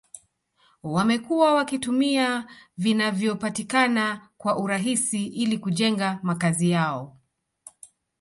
wamekuwa 0.83 1.53
wakitumia 1.53 2.47
vinavyopatikana 2.77 4.29
kwa 4.37 4.57
urahisi 4.57 5.25
ili 5.25 5.57
kujenga 5.57 6.19
makazi 6.23 6.69
yao 6.69 7.17